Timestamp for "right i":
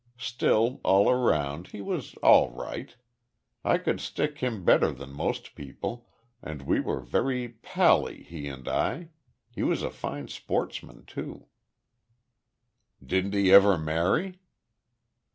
2.49-3.77